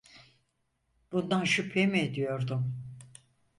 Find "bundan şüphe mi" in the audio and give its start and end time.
1.11-1.99